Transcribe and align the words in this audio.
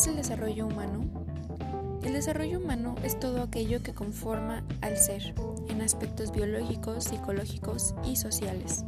es 0.00 0.06
el 0.06 0.16
desarrollo 0.16 0.66
humano? 0.66 1.04
El 2.02 2.14
desarrollo 2.14 2.58
humano 2.58 2.94
es 3.04 3.20
todo 3.20 3.42
aquello 3.42 3.82
que 3.82 3.92
conforma 3.92 4.64
al 4.80 4.96
ser, 4.96 5.34
en 5.68 5.82
aspectos 5.82 6.32
biológicos, 6.32 7.04
psicológicos 7.04 7.94
y 8.02 8.16
sociales. 8.16 8.86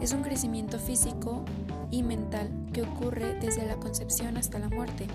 Es 0.00 0.14
un 0.14 0.22
crecimiento 0.22 0.78
físico 0.78 1.44
y 1.90 2.02
mental 2.02 2.48
que 2.72 2.80
ocurre 2.80 3.34
desde 3.40 3.66
la 3.66 3.76
concepción 3.76 4.38
hasta 4.38 4.58
la 4.58 4.70
muerte. 4.70 5.06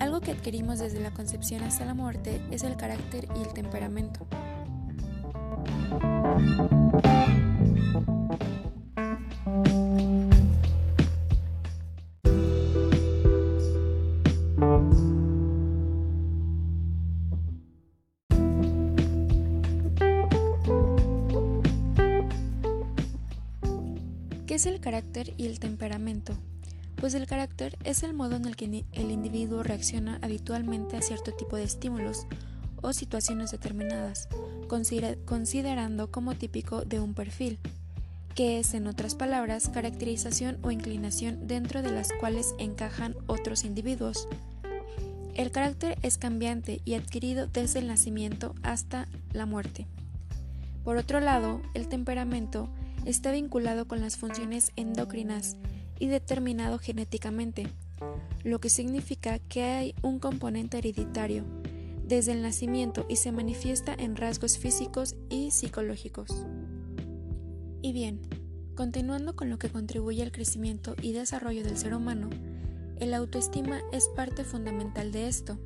Algo 0.00 0.20
que 0.20 0.32
adquirimos 0.32 0.80
desde 0.80 0.98
la 0.98 1.12
concepción 1.12 1.62
hasta 1.62 1.84
la 1.84 1.94
muerte 1.94 2.40
es 2.50 2.64
el 2.64 2.76
carácter 2.76 3.28
y 3.36 3.42
el 3.42 3.52
temperamento. 3.52 4.26
¿Qué 24.52 24.56
es 24.56 24.66
el 24.66 24.80
carácter 24.80 25.32
y 25.38 25.46
el 25.46 25.58
temperamento? 25.58 26.34
Pues 26.96 27.14
el 27.14 27.26
carácter 27.26 27.78
es 27.84 28.02
el 28.02 28.12
modo 28.12 28.36
en 28.36 28.44
el 28.44 28.54
que 28.54 28.84
el 28.92 29.10
individuo 29.10 29.62
reacciona 29.62 30.18
habitualmente 30.20 30.94
a 30.94 31.00
cierto 31.00 31.32
tipo 31.32 31.56
de 31.56 31.62
estímulos 31.62 32.26
o 32.82 32.92
situaciones 32.92 33.50
determinadas, 33.50 34.28
considerando 35.24 36.10
como 36.10 36.34
típico 36.34 36.82
de 36.84 37.00
un 37.00 37.14
perfil, 37.14 37.60
que 38.34 38.58
es, 38.58 38.74
en 38.74 38.88
otras 38.88 39.14
palabras, 39.14 39.70
caracterización 39.70 40.58
o 40.60 40.70
inclinación 40.70 41.46
dentro 41.46 41.80
de 41.80 41.92
las 41.92 42.10
cuales 42.20 42.54
encajan 42.58 43.16
otros 43.28 43.64
individuos. 43.64 44.28
El 45.34 45.50
carácter 45.50 45.96
es 46.02 46.18
cambiante 46.18 46.82
y 46.84 46.92
adquirido 46.92 47.46
desde 47.46 47.78
el 47.78 47.86
nacimiento 47.86 48.54
hasta 48.62 49.08
la 49.32 49.46
muerte. 49.46 49.86
Por 50.84 50.98
otro 50.98 51.20
lado, 51.20 51.62
el 51.72 51.88
temperamento 51.88 52.68
está 53.04 53.32
vinculado 53.32 53.86
con 53.86 54.00
las 54.00 54.16
funciones 54.16 54.72
endocrinas 54.76 55.56
y 55.98 56.08
determinado 56.08 56.78
genéticamente, 56.78 57.68
lo 58.44 58.60
que 58.60 58.68
significa 58.68 59.38
que 59.38 59.62
hay 59.62 59.94
un 60.02 60.18
componente 60.18 60.78
hereditario 60.78 61.44
desde 62.04 62.32
el 62.32 62.42
nacimiento 62.42 63.06
y 63.08 63.16
se 63.16 63.32
manifiesta 63.32 63.94
en 63.94 64.16
rasgos 64.16 64.58
físicos 64.58 65.14
y 65.30 65.50
psicológicos. 65.50 66.46
Y 67.80 67.92
bien, 67.92 68.20
continuando 68.74 69.34
con 69.34 69.50
lo 69.50 69.58
que 69.58 69.70
contribuye 69.70 70.22
al 70.22 70.32
crecimiento 70.32 70.94
y 71.00 71.12
desarrollo 71.12 71.64
del 71.64 71.78
ser 71.78 71.94
humano, 71.94 72.30
el 72.98 73.14
autoestima 73.14 73.80
es 73.92 74.08
parte 74.14 74.44
fundamental 74.44 75.10
de 75.12 75.28
esto. 75.28 75.58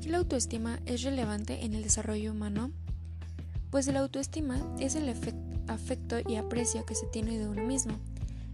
¿Por 0.00 0.06
qué 0.06 0.12
la 0.12 0.18
autoestima 0.18 0.80
es 0.86 1.02
relevante 1.02 1.62
en 1.62 1.74
el 1.74 1.82
desarrollo 1.82 2.32
humano? 2.32 2.70
Pues 3.68 3.86
la 3.86 4.00
autoestima 4.00 4.58
es 4.80 4.94
el 4.94 5.10
afecto 5.68 6.16
y 6.26 6.36
aprecio 6.36 6.86
que 6.86 6.94
se 6.94 7.06
tiene 7.08 7.38
de 7.38 7.46
uno 7.46 7.66
mismo, 7.66 7.98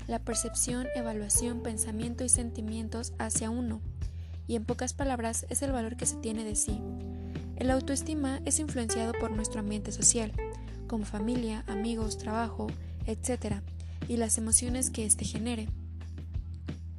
la 0.08 0.18
percepción, 0.18 0.88
evaluación, 0.96 1.62
pensamiento 1.62 2.24
y 2.24 2.28
sentimientos 2.30 3.12
hacia 3.20 3.48
uno, 3.48 3.80
y 4.48 4.56
en 4.56 4.64
pocas 4.64 4.92
palabras 4.92 5.46
es 5.48 5.62
el 5.62 5.70
valor 5.70 5.96
que 5.96 6.06
se 6.06 6.16
tiene 6.16 6.42
de 6.42 6.56
sí. 6.56 6.80
El 7.54 7.70
autoestima 7.70 8.40
es 8.44 8.58
influenciado 8.58 9.12
por 9.12 9.30
nuestro 9.30 9.60
ambiente 9.60 9.92
social, 9.92 10.32
como 10.88 11.04
familia, 11.04 11.62
amigos, 11.68 12.18
trabajo, 12.18 12.66
etc., 13.06 13.58
y 14.08 14.16
las 14.16 14.36
emociones 14.36 14.90
que 14.90 15.06
éste 15.06 15.24
genere. 15.24 15.68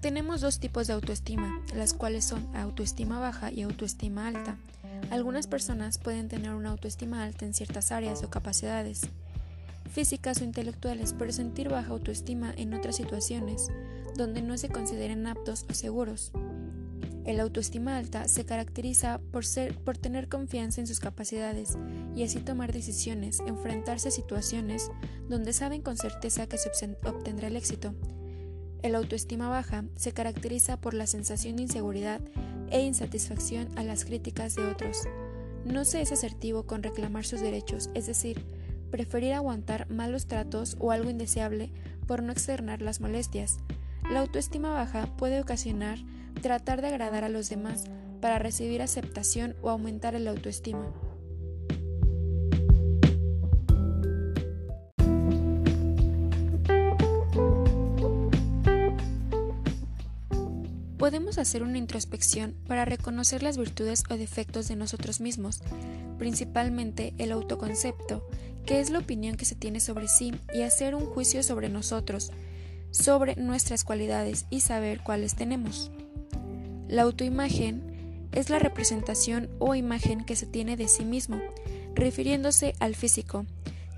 Tenemos 0.08 0.40
dos 0.40 0.62
tipos 0.62 0.88
de 0.88 0.94
autoestima, 0.94 1.62
las 1.76 1.94
cuales 1.94 2.24
son 2.24 2.56
autoestima 2.56 3.20
baja 3.20 3.52
y 3.52 3.64
autoestima 3.64 4.30
alta. 4.30 4.56
Algunas 5.10 5.48
personas 5.48 5.98
pueden 5.98 6.30
tener 6.30 6.54
una 6.54 6.70
autoestima 6.70 7.26
alta 7.26 7.44
en 7.44 7.54
ciertas 7.54 7.92
áreas 7.92 8.24
o 8.24 8.30
capacidades 8.30 9.02
físicas 9.92 10.40
o 10.40 10.46
intelectuales, 10.46 11.12
pero 11.12 11.34
sentir 11.34 11.68
baja 11.68 11.92
autoestima 11.92 12.54
en 12.56 12.74
otras 12.74 12.96
situaciones, 12.96 13.68
donde 14.16 14.42
no 14.42 14.58
se 14.58 14.70
consideren 14.70 15.28
aptos 15.28 15.66
o 15.70 15.74
seguros. 15.74 16.32
El 17.26 17.42
autoestima 17.42 17.98
alta 17.98 18.30
se 18.30 18.46
caracteriza 18.46 19.20
por, 19.34 19.46
ser, 19.46 19.76
por 19.76 19.98
tener 19.98 20.30
confianza 20.30 20.80
en 20.80 20.88
sus 20.88 21.02
capacidades 21.02 21.78
y 22.16 22.24
así 22.24 22.40
tomar 22.40 22.72
decisiones, 22.72 23.42
enfrentarse 23.42 24.08
a 24.08 24.12
situaciones 24.12 24.90
donde 25.28 25.52
saben 25.52 25.82
con 25.82 25.98
certeza 25.98 26.48
que 26.48 26.58
se 26.58 26.72
obtendrá 27.04 27.50
el 27.50 27.58
éxito, 27.58 27.94
el 28.88 28.96
autoestima 28.96 29.50
baja 29.50 29.84
se 29.96 30.14
caracteriza 30.14 30.78
por 30.78 30.94
la 30.94 31.08
sensación 31.08 31.58
de 31.58 31.64
inseguridad 31.64 32.22
e 32.70 32.82
insatisfacción 32.82 33.68
a 33.78 33.84
las 33.84 34.06
críticas 34.06 34.56
de 34.56 34.66
otros. 34.66 35.04
No 35.66 35.86
se 35.86 36.02
es 36.02 36.12
asertivo 36.12 36.64
con 36.64 36.84
reclamar 36.84 37.26
sus 37.26 37.42
derechos, 37.42 37.90
es 37.94 38.08
decir, 38.08 38.46
preferir 38.90 39.34
aguantar 39.34 39.90
malos 39.90 40.28
tratos 40.28 40.78
o 40.80 40.92
algo 40.92 41.10
indeseable 41.10 41.72
por 42.08 42.24
no 42.24 42.32
externar 42.32 42.82
las 42.82 43.02
molestias. 43.02 43.58
La 44.10 44.22
autoestima 44.22 44.72
baja 44.72 45.06
puede 45.18 45.42
ocasionar 45.42 46.00
tratar 46.42 46.82
de 46.82 46.88
agradar 46.88 47.24
a 47.24 47.30
los 47.30 47.50
demás 47.50 47.86
para 48.22 48.40
recibir 48.40 48.82
aceptación 48.82 49.56
o 49.62 49.70
aumentar 49.70 50.16
el 50.16 50.28
autoestima. 50.28 50.94
Podemos 60.98 61.38
hacer 61.38 61.62
una 61.62 61.78
introspección 61.78 62.56
para 62.68 62.84
reconocer 62.84 63.44
las 63.44 63.58
virtudes 63.58 64.04
o 64.10 64.18
defectos 64.18 64.68
de 64.68 64.76
nosotros 64.76 65.22
mismos, 65.22 65.62
principalmente 66.18 67.14
el 67.20 67.32
autoconcepto, 67.32 68.28
que 68.66 68.80
es 68.80 68.90
la 68.90 69.00
opinión 69.00 69.36
que 69.36 69.46
se 69.46 69.56
tiene 69.56 69.80
sobre 69.80 70.08
sí, 70.08 70.34
y 70.54 70.62
hacer 70.62 70.96
un 70.96 71.06
juicio 71.06 71.44
sobre 71.44 71.70
nosotros, 71.70 72.32
sobre 72.90 73.36
nuestras 73.36 73.84
cualidades 73.84 74.46
y 74.50 74.62
saber 74.62 75.02
cuáles 75.02 75.36
tenemos. 75.36 75.92
La 76.88 77.04
autoimagen 77.04 78.28
es 78.32 78.50
la 78.50 78.58
representación 78.58 79.50
o 79.60 79.76
imagen 79.76 80.26
que 80.26 80.36
se 80.36 80.48
tiene 80.48 80.78
de 80.78 80.88
sí 80.88 81.06
mismo, 81.06 81.40
refiriéndose 81.94 82.74
al 82.80 82.96
físico, 82.96 83.46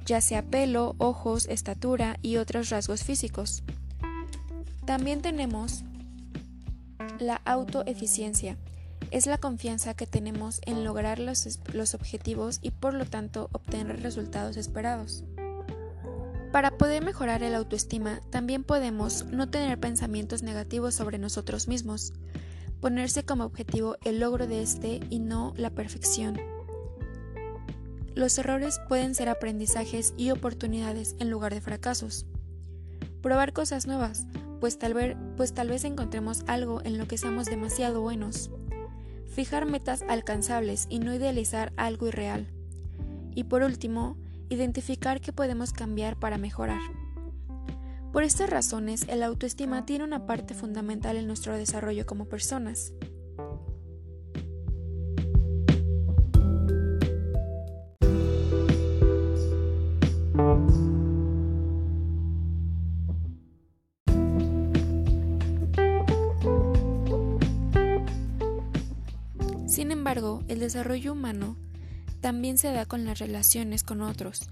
ya 0.05 0.19
sea 0.19 0.43
pelo, 0.43 0.95
ojos, 0.97 1.47
estatura 1.47 2.17
y 2.21 2.37
otros 2.37 2.69
rasgos 2.69 3.03
físicos. 3.03 3.63
También 4.85 5.21
tenemos 5.21 5.83
la 7.19 7.35
autoeficiencia 7.46 8.57
es 9.12 9.25
la 9.25 9.38
confianza 9.38 9.94
que 9.94 10.06
tenemos 10.06 10.62
en 10.66 10.84
lograr 10.84 11.19
los, 11.19 11.59
los, 11.74 11.94
objetivos 11.94 12.59
y 12.62 12.72
por 12.72 12.94
lo 12.94 13.06
tanto 13.06 13.50
obtener 13.52 14.02
resultados 14.02 14.57
esperados. 14.57 15.24
Para 16.52 16.78
poder 16.78 17.03
mejorar 17.03 17.44
el 17.44 17.56
autoestima, 17.56 18.22
también 18.29 18.63
podemos 18.63 19.25
no 19.25 19.50
tener 19.50 19.79
pensamientos 19.79 20.44
negativos 20.44 20.96
sobre 20.96 21.18
nosotros 21.18 21.68
mismos, 21.68 22.13
ponerse 22.81 23.24
como 23.24 23.44
objetivo 23.44 23.97
el 24.03 24.20
logro 24.20 24.47
de 24.47 24.61
este 24.61 24.99
y 25.09 25.20
no 25.20 25.53
la 25.58 25.70
perfección. 25.70 26.40
Los 28.16 28.38
errores 28.38 28.82
pueden 28.88 29.16
ser 29.16 29.29
aprendizajes 29.29 30.14
y 30.17 30.32
oportunidades 30.32 31.16
en 31.20 31.29
lugar 31.29 31.53
de 31.53 31.61
fracasos. 31.61 32.26
Probar 33.22 33.53
cosas 33.53 33.85
nuevas, 33.85 34.26
pues 34.59 34.78
tal, 34.79 34.93
vez, 34.93 35.16
pues 35.40 35.53
tal 35.53 35.70
vez 35.70 35.86
encontremos 35.86 36.44
algo 36.47 36.82
en 36.84 36.97
lo 36.97 37.08
que 37.08 37.18
seamos 37.18 37.46
demasiado 37.46 38.02
buenos. 38.02 38.52
Fijar 39.34 39.66
metas 39.66 40.03
alcanzables 40.09 40.86
y 40.90 41.00
no 41.00 41.16
idealizar 41.16 41.72
algo 41.78 42.08
irreal. 42.08 42.52
Y 43.36 43.46
por 43.46 43.64
último, 43.64 44.18
identificar 44.50 45.22
qué 45.22 45.32
podemos 45.32 45.72
cambiar 45.72 46.20
para 46.20 46.38
mejorar. 46.38 46.82
Por 48.12 48.24
estas 48.24 48.50
razones, 48.50 49.06
el 49.08 49.24
autoestima 49.24 49.86
tiene 49.86 50.03
una 50.03 50.26
parte 50.26 50.53
fundamental 50.53 51.16
en 51.16 51.28
nuestro 51.28 51.56
desarrollo 51.56 52.06
como 52.06 52.26
personas. 52.26 52.91
Embargo, 70.09 70.44
el 70.47 70.59
desarrollo 70.59 71.14
humano 71.14 71.56
también 72.20 72.58
se 72.58 72.72
da 72.72 72.88
con 72.88 73.06
las 73.06 73.20
relaciones 73.20 73.84
con 73.84 74.02
otros, 74.02 74.50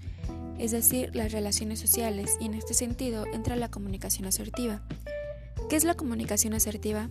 es 0.56 0.70
decir, 0.70 1.10
las 1.16 1.32
relaciones 1.32 1.80
sociales, 1.80 2.36
y 2.40 2.46
en 2.46 2.54
este 2.54 2.74
sentido 2.74 3.26
entra 3.26 3.56
la 3.56 3.68
comunicación 3.68 4.28
asertiva. 4.28 4.82
¿Qué 5.68 5.74
es 5.74 5.82
la 5.82 5.94
comunicación 5.94 6.54
asertiva? 6.54 7.10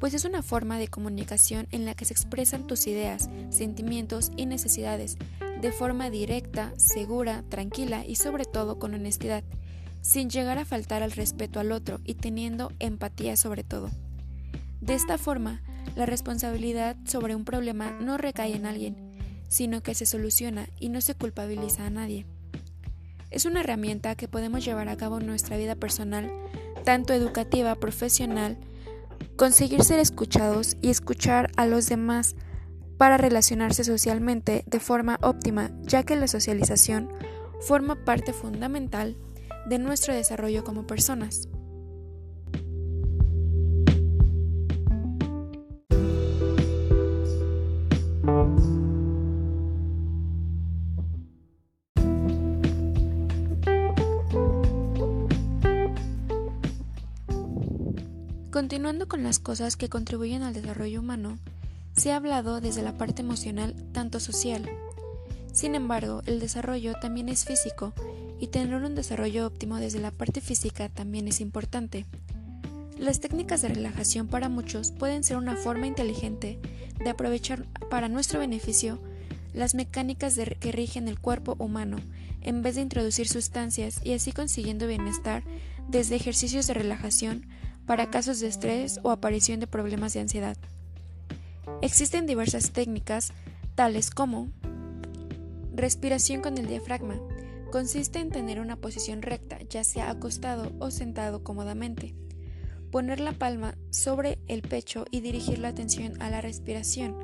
pues 0.00 0.12
es 0.12 0.26
una 0.26 0.42
forma 0.42 0.78
de 0.78 0.88
comunicación 0.88 1.66
en 1.70 1.86
la 1.86 1.94
que 1.94 2.04
se 2.04 2.12
expresan 2.12 2.66
tus 2.66 2.86
ideas, 2.86 3.30
sentimientos 3.48 4.30
y 4.36 4.44
necesidades 4.44 5.16
de 5.62 5.72
forma 5.72 6.10
directa, 6.10 6.74
segura, 6.76 7.42
tranquila 7.48 8.04
y 8.06 8.16
sobre 8.16 8.44
todo 8.44 8.78
con 8.78 8.92
honestidad, 8.92 9.42
sin 10.02 10.28
llegar 10.28 10.58
a 10.58 10.66
faltar 10.66 11.02
al 11.02 11.12
respeto 11.12 11.58
al 11.58 11.72
otro 11.72 12.00
y 12.04 12.14
teniendo 12.14 12.70
empatía 12.80 13.36
sobre 13.36 13.64
todo. 13.64 13.90
De 14.82 14.94
esta 14.94 15.16
forma, 15.16 15.62
la 15.96 16.06
responsabilidad 16.06 16.96
sobre 17.04 17.34
un 17.34 17.44
problema 17.44 17.90
no 18.00 18.18
recae 18.18 18.54
en 18.54 18.66
alguien, 18.66 18.96
sino 19.48 19.82
que 19.82 19.94
se 19.94 20.06
soluciona 20.06 20.68
y 20.78 20.88
no 20.88 21.00
se 21.00 21.14
culpabiliza 21.14 21.86
a 21.86 21.90
nadie. 21.90 22.26
Es 23.30 23.44
una 23.44 23.60
herramienta 23.60 24.14
que 24.14 24.28
podemos 24.28 24.64
llevar 24.64 24.88
a 24.88 24.96
cabo 24.96 25.18
en 25.18 25.26
nuestra 25.26 25.56
vida 25.56 25.74
personal, 25.74 26.30
tanto 26.84 27.12
educativa, 27.12 27.74
profesional, 27.74 28.56
conseguir 29.36 29.84
ser 29.84 29.98
escuchados 29.98 30.76
y 30.80 30.90
escuchar 30.90 31.50
a 31.56 31.66
los 31.66 31.88
demás 31.88 32.36
para 32.96 33.16
relacionarse 33.16 33.84
socialmente 33.84 34.64
de 34.66 34.80
forma 34.80 35.18
óptima, 35.22 35.70
ya 35.82 36.02
que 36.02 36.16
la 36.16 36.26
socialización 36.26 37.08
forma 37.60 38.04
parte 38.04 38.32
fundamental 38.32 39.16
de 39.68 39.78
nuestro 39.78 40.14
desarrollo 40.14 40.64
como 40.64 40.86
personas. 40.86 41.48
Continuando 58.58 59.06
con 59.06 59.22
las 59.22 59.38
cosas 59.38 59.76
que 59.76 59.88
contribuyen 59.88 60.42
al 60.42 60.52
desarrollo 60.52 60.98
humano, 60.98 61.38
se 61.96 62.10
ha 62.10 62.16
hablado 62.16 62.60
desde 62.60 62.82
la 62.82 62.98
parte 62.98 63.22
emocional 63.22 63.72
tanto 63.92 64.18
social. 64.18 64.68
Sin 65.52 65.76
embargo, 65.76 66.22
el 66.26 66.40
desarrollo 66.40 66.94
también 67.00 67.28
es 67.28 67.44
físico 67.44 67.92
y 68.40 68.48
tener 68.48 68.82
un 68.82 68.96
desarrollo 68.96 69.46
óptimo 69.46 69.76
desde 69.76 70.00
la 70.00 70.10
parte 70.10 70.40
física 70.40 70.88
también 70.88 71.28
es 71.28 71.40
importante. 71.40 72.04
Las 72.98 73.20
técnicas 73.20 73.62
de 73.62 73.68
relajación 73.68 74.26
para 74.26 74.48
muchos 74.48 74.90
pueden 74.90 75.22
ser 75.22 75.36
una 75.36 75.54
forma 75.54 75.86
inteligente 75.86 76.58
de 76.98 77.10
aprovechar 77.10 77.64
para 77.88 78.08
nuestro 78.08 78.40
beneficio 78.40 78.98
las 79.54 79.76
mecánicas 79.76 80.36
que 80.58 80.72
rigen 80.72 81.06
el 81.06 81.20
cuerpo 81.20 81.54
humano, 81.60 81.98
en 82.40 82.64
vez 82.64 82.74
de 82.74 82.80
introducir 82.80 83.28
sustancias 83.28 84.00
y 84.02 84.14
así 84.14 84.32
consiguiendo 84.32 84.88
bienestar 84.88 85.44
desde 85.88 86.16
ejercicios 86.16 86.66
de 86.66 86.74
relajación 86.74 87.46
para 87.88 88.10
casos 88.10 88.38
de 88.38 88.48
estrés 88.48 89.00
o 89.02 89.10
aparición 89.10 89.60
de 89.60 89.66
problemas 89.66 90.12
de 90.12 90.20
ansiedad. 90.20 90.58
Existen 91.80 92.26
diversas 92.26 92.70
técnicas, 92.70 93.32
tales 93.74 94.10
como 94.10 94.48
respiración 95.74 96.42
con 96.42 96.58
el 96.58 96.66
diafragma. 96.66 97.18
Consiste 97.72 98.18
en 98.18 98.30
tener 98.30 98.60
una 98.60 98.76
posición 98.76 99.22
recta, 99.22 99.58
ya 99.70 99.84
sea 99.84 100.10
acostado 100.10 100.70
o 100.80 100.90
sentado 100.90 101.42
cómodamente. 101.42 102.14
Poner 102.92 103.20
la 103.20 103.32
palma 103.32 103.78
sobre 103.90 104.38
el 104.48 104.60
pecho 104.60 105.06
y 105.10 105.20
dirigir 105.20 105.58
la 105.58 105.68
atención 105.68 106.20
a 106.20 106.28
la 106.28 106.42
respiración, 106.42 107.16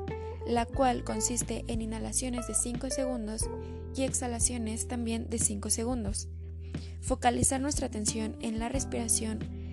la 0.47 0.65
cual 0.65 1.03
consiste 1.03 1.63
en 1.67 1.83
inhalaciones 1.83 2.47
de 2.47 2.55
5 2.55 2.89
segundos 2.89 3.47
y 3.95 4.01
exhalaciones 4.01 4.87
también 4.87 5.29
de 5.29 5.37
5 5.37 5.69
segundos. 5.69 6.27
Focalizar 7.01 7.61
nuestra 7.61 7.85
atención 7.85 8.35
en 8.41 8.57
la 8.57 8.69
respiración 8.69 9.64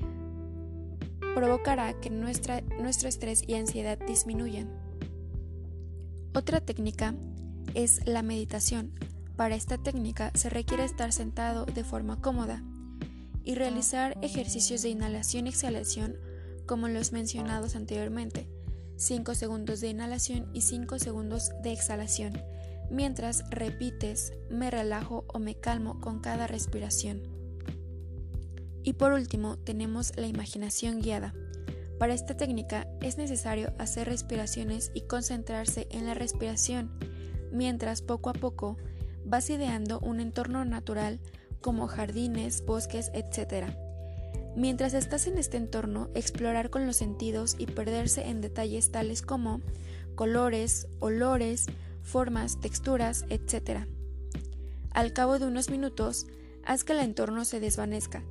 provocará 1.35 1.99
que 2.01 2.11
nuestra, 2.11 2.61
nuestro 2.81 3.09
estrés 3.09 3.43
y 3.47 3.55
ansiedad 3.55 3.99
disminuyan. 4.07 4.71
Otra 6.35 6.61
técnica 6.61 7.15
es 7.75 8.07
la 8.07 8.23
meditación. 8.23 8.93
Para 9.37 9.55
esta 9.55 9.79
técnica 9.79 10.31
se 10.35 10.51
requiere 10.51 10.85
estar 10.85 11.13
sentado 11.13 11.65
de 11.67 11.85
forma 11.85 12.21
cómoda 12.21 12.63
y 13.45 13.55
realizar 13.55 14.17
ejercicios 14.23 14.83
de 14.83 14.91
inhalación 14.91 15.47
y 15.47 15.51
exhalación 15.51 16.17
como 16.67 16.89
los 16.89 17.13
mencionados 17.13 17.77
anteriormente, 17.77 18.49
5 18.97 19.35
segundos 19.35 19.81
de 19.81 19.89
inhalación 19.89 20.49
y 20.53 20.63
5 20.63 20.99
segundos 20.99 21.51
de 21.63 21.73
exhalación, 21.73 22.41
mientras 22.91 23.45
repites 23.51 24.33
me 24.49 24.71
relajo 24.71 25.25
o 25.29 25.39
me 25.39 25.57
calmo 25.57 26.01
con 26.01 26.21
cada 26.21 26.47
respiración. 26.47 27.42
Y 28.85 28.95
por 28.95 29.13
último, 29.13 29.59
tenemos 29.59 30.13
la 30.17 30.27
imaginación 30.27 31.01
guiada. 31.01 31.35
Para 31.99 32.15
esta 32.15 32.37
técnica 32.37 32.89
es 33.01 33.17
necesario 33.17 33.73
hacer 33.79 34.09
respiraciones 34.09 34.91
y 34.93 35.03
concentrarse 35.03 35.87
en 35.91 36.07
la 36.07 36.15
respiración, 36.15 36.91
mientras 37.53 38.03
poco 38.03 38.31
a 38.31 38.33
poco 38.33 38.77
vas 39.25 39.49
ideando 39.51 40.01
un 40.01 40.21
entorno 40.21 40.65
natural 40.65 41.21
como 41.61 41.87
jardines, 41.87 42.65
bosques, 42.67 43.13
etc. 43.15 43.67
Mientras 44.57 44.95
estás 44.95 45.27
en 45.27 45.39
este 45.39 45.57
entorno, 45.57 46.11
explorar 46.15 46.71
con 46.71 46.87
los 46.87 46.97
sentidos 46.97 47.55
y 47.57 47.67
perderse 47.67 48.29
en 48.29 48.41
detalles 48.41 48.91
tales 48.91 49.23
como 49.23 49.61
colores, 50.15 50.89
olores, 50.99 51.67
formas, 52.03 52.61
texturas, 52.61 53.25
etc. 53.31 53.87
Al 54.91 55.13
cabo 55.13 55.39
de 55.39 55.47
unos 55.47 55.71
minutos, 55.71 56.27
haz 56.65 56.85
que 56.85 56.93
el 56.93 56.99
entorno 56.99 57.45
se 57.45 57.61
desvanezca, 57.61 58.25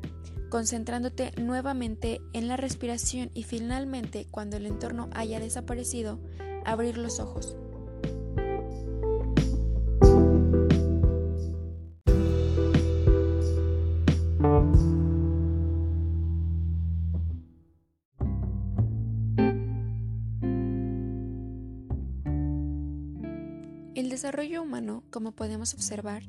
concentrándote 0.51 1.31
nuevamente 1.42 2.19
en 2.33 2.50
la 2.50 2.57
respiración 2.57 3.31
y 3.33 3.44
finalmente, 3.44 4.27
cuando 4.30 4.57
el 4.57 4.65
entorno 4.65 5.09
haya 5.13 5.39
desaparecido, 5.39 6.19
abrir 6.65 6.98
los 6.98 7.21
ojos. 7.21 7.56
El 23.95 24.09
desarrollo 24.09 24.61
humano, 24.61 25.04
como 25.11 25.31
podemos 25.31 25.73
observar, 25.73 26.23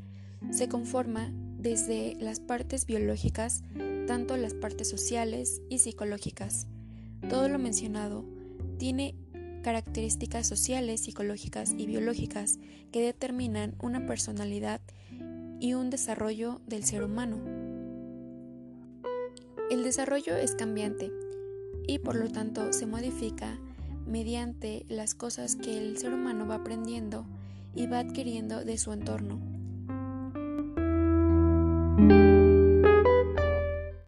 se 0.51 0.69
conforma 0.69 1.33
desde 1.63 2.17
las 2.19 2.41
partes 2.41 2.87
biológicas 2.87 3.63
tanto 4.07 4.37
las 4.37 4.53
partes 4.53 4.89
sociales 4.89 5.63
y 5.69 5.79
psicológicas. 5.79 6.67
Todo 7.29 7.49
lo 7.49 7.59
mencionado 7.59 8.25
tiene 8.79 9.15
características 9.63 10.47
sociales, 10.47 11.03
psicológicas 11.03 11.73
y 11.79 11.87
biológicas 11.87 12.59
que 12.91 13.01
determinan 13.01 13.77
una 13.81 14.07
personalidad 14.07 14.81
y 15.61 15.75
un 15.75 15.89
desarrollo 15.89 16.61
del 16.67 16.85
ser 16.85 17.05
humano. 17.05 17.39
El 19.71 19.85
desarrollo 19.85 20.37
es 20.37 20.57
cambiante 20.57 21.13
y 21.87 22.01
por 22.01 22.17
lo 22.17 22.29
tanto 22.29 22.73
se 22.73 22.87
modifica 22.87 23.59
mediante 24.05 24.85
las 24.89 25.15
cosas 25.15 25.55
que 25.55 25.79
el 25.79 25.97
ser 25.97 26.13
humano 26.13 26.47
va 26.47 26.57
aprendiendo 26.57 27.25
y 27.73 27.87
va 27.87 28.01
adquiriendo 28.01 28.65
de 28.65 28.77
su 28.79 28.93
entorno. 28.93 29.52
thank 31.97 32.13
you 32.13 32.32